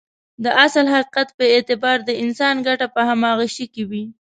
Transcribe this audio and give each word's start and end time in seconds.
د 0.43 0.45
اصل 0.65 0.85
حقيقت 0.93 1.27
په 1.37 1.45
اعتبار 1.53 1.97
د 2.03 2.09
انسان 2.23 2.55
ګټه 2.67 2.87
په 2.95 3.01
هماغه 3.09 3.47
شي 3.55 3.65
کې 3.73 3.83
وي. 3.89 4.03